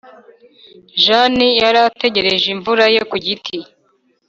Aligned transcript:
]jane 1.03 1.47
yari 1.61 1.79
ategereje 1.89 2.45
inyuma 2.53 2.85
ye 2.95 3.01
ku 3.09 3.15
giti. 3.25 3.57